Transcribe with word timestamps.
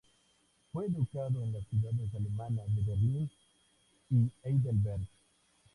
Fue 0.73 0.87
educado 0.87 1.43
en 1.43 1.53
las 1.53 1.67
ciudades 1.67 2.11
alemanas 2.15 2.65
de 2.75 2.81
Berlín 2.81 3.29
y 4.09 4.31
Heidelberg. 4.41 5.05